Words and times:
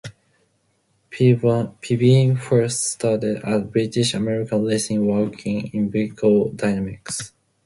Pilbeam 1.11 2.35
first 2.35 2.89
started 2.93 3.43
at 3.43 3.71
British 3.71 4.15
American 4.15 4.65
Racing 4.65 5.05
working 5.05 5.69
in 5.75 5.91
Vehicle 5.91 6.49
Dynamics. 6.53 7.33